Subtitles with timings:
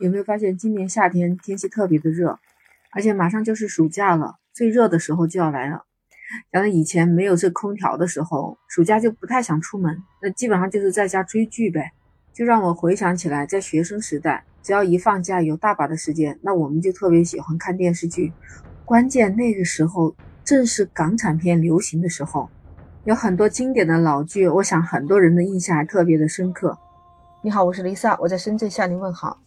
[0.00, 2.38] 有没有发现今年夏天天气特别的热，
[2.92, 5.84] 而且马上就是暑假了，最热的时候就要来了。
[6.50, 11.92] 想到以前没有这空调的时候，暑假就不太想出门，那基本上就是在家追剧呗。
[12.32, 18.32] 就让我回想起来，在学生时代，只要一放假有大把的时间，那我们就特别喜欢看电视剧。
[18.86, 22.48] 关键那个时候正是港产片流行的时候，
[23.04, 26.78] 有很多经典的老剧，我想很多人的印象还特别的深刻。
[27.42, 29.38] 你好，我是 Lisa，我在深圳向您问好。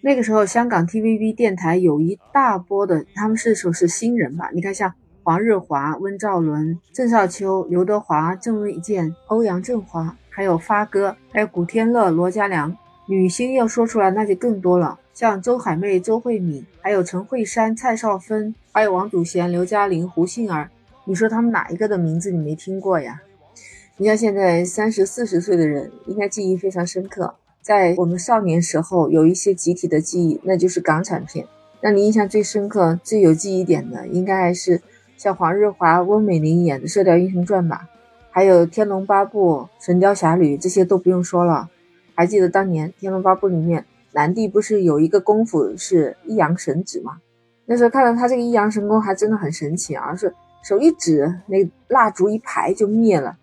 [0.00, 4.50] 那个时候，香港 TVB 电台有一大波的，他们是说是新人吧？
[4.52, 4.92] 你看像。
[5.24, 12.74] 黄日华、温兆伦、郑少秋、刘德华、郑卫健、欧阳震华，还有发哥，还有古天乐、罗嘉良。
[13.06, 20.70] 女星要说出来那就更多了，像周海媚、周慧敏，还有陈慧珊、蔡少芬，还有王祖贤、刘嘉玲、胡杏儿。
[21.04, 23.20] 你说他们哪一个的名字你没听过呀？
[23.98, 27.34] 你像现在三十四十岁的人，应该记忆非常深刻。
[27.68, 31.46] 在我们少年时候，有一些集体的记忆，那就是港产片。
[31.82, 34.80] 让你印象最深刻、最有记忆点的，应该还是。
[35.18, 37.86] 像黄日华、温美玲演的《射雕英雄传》吧，
[38.30, 41.68] 还有《天龙八部》《神雕侠侣》，这些都不用说了。
[42.14, 47.18] 还记得当年《天龙八部》里面，南帝不是有一个功夫是一阳神指吗？
[47.66, 53.36] 那时候看到他这个一阳神功还真的很神奇啊，是手一指，那蜡烛一排就灭了。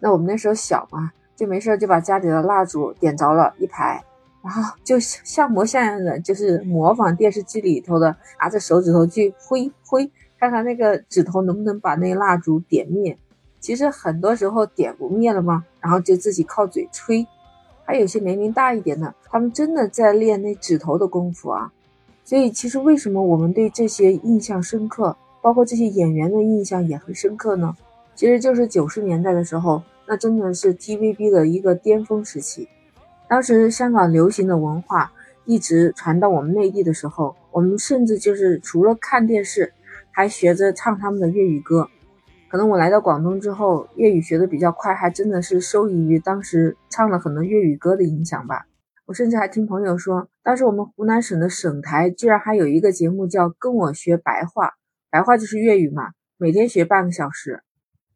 [0.00, 4.02] 那我们那时候小嘛，就没事就把家里的蜡烛点着了，一排，
[4.42, 10.10] 然后就像模像样的，就是模仿电视剧里头的，拿着手指头去挥挥。
[10.38, 13.16] 看看那个指头能不能把那蜡烛点灭，
[13.58, 15.64] 其实很多时候点不灭了吗？
[15.80, 17.26] 然后就自己靠嘴吹。
[17.84, 21.72] 还有些年龄大一点的，他们真的在练那指头的功夫啊。
[22.24, 27.74] 所以其实为什么我们对这些印象深刻，包括这些演员的印象也很深刻呢？
[28.14, 32.68] 其实就是九十年代的时候，那真的是 TVB 的一个巅峰时期。
[33.28, 35.12] 当时香港流行的文化
[35.44, 39.72] 一直传到我们内地的时候，我们甚至就是除了看电视。
[40.12, 41.90] 还学着唱他们的粤语歌，
[42.50, 48.64] 可能我来到广东之后，粤语学的比较快，还真的是受益于当时唱了很多粤语歌的影响吧。
[49.04, 54.68] 我甚至还听朋友说，当时我们湖南省的省台居然还有一个节目叫《跟我学白话》，
[55.10, 57.62] 白话就是粤语嘛，每天学半个小时。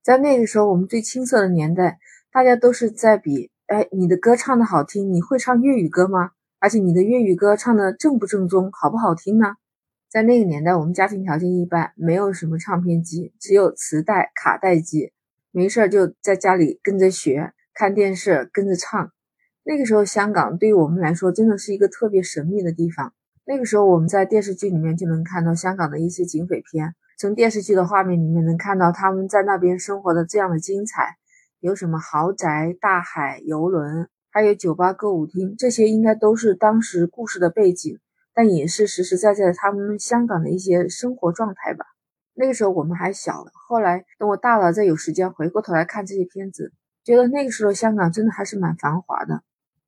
[0.03, 1.99] 在那个时候，我们最青涩的年代，
[2.33, 6.31] 大家都是在比，哎，你的歌唱的好听，你会唱粤语歌吗？
[6.59, 9.57] 而且你的粤语歌唱的正不正宗，好不好听呢？
[10.11, 15.13] 在那个年代，我们家庭条件一般，没有什么唱片机，只有磁带、卡带机。
[15.53, 19.13] 没事儿就在家里跟着学，看电视跟着唱。
[19.63, 23.13] 那个时候，香港对于我们来说真的是一个特别神秘的地方。
[23.45, 31.19] 那个时候，我们在电视剧里面就能看到香港的一些警匪片，从电视剧的画面里面能看到他们在那边生活的这样的精彩。
[31.59, 37.99] 有什么豪宅、大海、游轮，还有酒吧、歌舞厅，这些应该都是当时故事的背景。
[38.33, 41.85] 但也是实实在在他们香港的一些生活状态吧。
[42.33, 46.73] 那个时候我们还小，后来等我大了再有时间回过头来看这些片子，
[47.05, 49.43] 觉得那个时候香港真的还是蛮繁华的。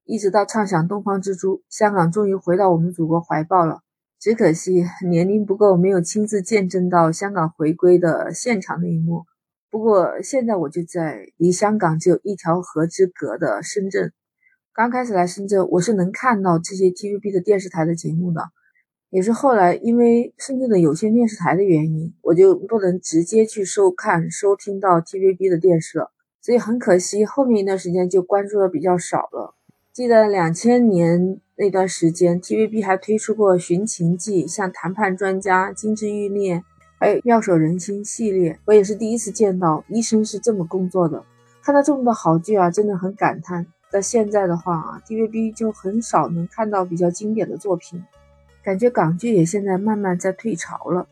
[0.04, 3.80] 一直到畅想东方之珠，香港终于回到我们祖国怀抱了。
[4.22, 9.24] 只可惜年龄不够，没有亲自见证到香港回归的现场那一幕。
[9.68, 14.12] 不过现在我就在离香港只有一条河之隔的深圳。
[14.72, 18.42] 刚开始来深圳，我是能看到这些 TVB 的电视台的节目的，
[19.10, 29.56] 也是后来因为深圳的有线电视台的原因，我就不能直接去收看、收听到 TVB 的电视了，所以很可惜，后面一段时间就关注的比较少了。
[29.92, 36.56] 记得两千年那段时间，TVB 还推出过《寻情记》、像《谈判专家》、《金枝欲孽》，
[36.98, 41.22] 还有《妙手仁心》系列，我也是第一次见到医生是这么工作的。
[41.62, 43.66] 看到这么多好剧啊，真的很感叹。
[43.92, 48.02] 到现在的话啊，TVB 就很少能看到比较经典的作品，
[48.64, 51.06] 感觉港剧也现在慢慢在退潮了。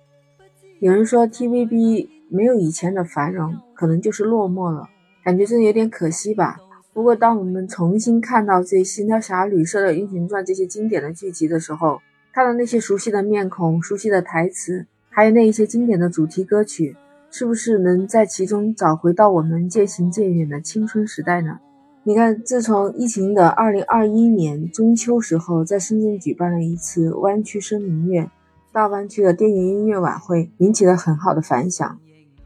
[0.79, 4.89] 有人说 TVB 没有以前的繁荣，可能就是落寞了，
[5.23, 6.59] 感觉真的有点可惜吧。
[6.93, 12.01] 不过当我们重新看到这《神雕侠侣》《射雕英雄传》这些经典的剧集的时候，
[12.33, 16.97] 看到那些熟悉的面孔、熟悉的台词，还有那一些经典的主题歌曲，
[17.31, 21.61] 是不是能在其中找回到我们渐行渐远的青春时代呢？
[22.03, 28.29] 你看，自从疫情的二零二一年中秋时候，在深圳举办了一次湾区声明月
[28.73, 31.99] 大湾区的电影音乐晚会，引起了很好的反响。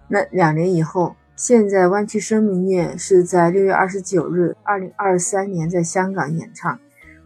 [0.08, 6.78] 那两年以后，现在湾区声明月是在六月二十九日，二零二三年在香港演唱，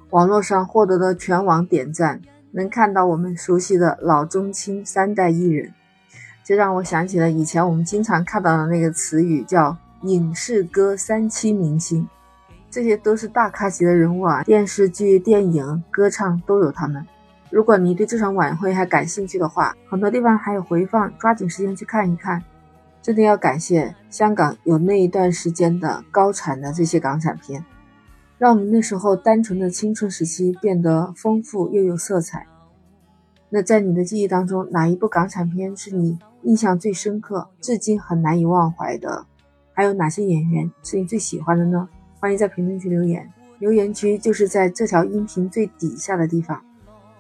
[0.09, 2.23] 网络上获得了全网点赞，
[2.53, 5.75] 能看到我们熟悉的老中青三代艺人，
[6.43, 12.09] 这让我想起了以前我们经常看到的那个词语，叫影视歌三栖明星。
[12.71, 17.07] 这些都是大咖级的人物啊，电视剧、电影、歌唱都有他们。
[17.51, 22.43] 如果你对这场晚会还感兴趣的话，很多地方还有回放，抓紧时间去看一看。
[23.01, 27.65] 真的要感谢香港有那一段时间的高产的这些港产片，
[28.37, 32.47] 让我们那时候单纯的青春时期变得丰富又有色彩。
[33.51, 39.25] 那在你的记忆当中，哪一部港产片是你印象最深刻、至今很难以忘怀的？
[39.73, 41.89] 还有哪些演员是你最喜欢的呢？
[42.21, 43.27] 欢迎在评论区留言，
[43.59, 46.63] 留言区就是在这条音频最底下的地方。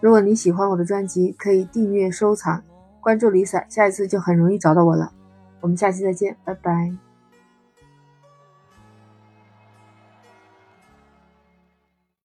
[0.00, 2.62] 如果你喜欢我的专辑，可以订阅、收藏、
[3.00, 5.12] 关注 Lisa，下一次就很容易找到我了。
[5.60, 7.07] 我们下期再见，拜拜。